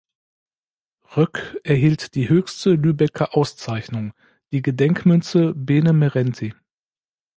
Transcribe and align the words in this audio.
Roeck 1.15 1.57
erhielt 1.63 2.15
die 2.15 2.27
höchste 2.27 2.71
Lübecker 2.71 3.37
Auszeichnung, 3.37 4.13
die 4.51 4.63
Gedenkmünze 4.63 5.53
Bene 5.53 5.93
Merenti. 5.93 6.55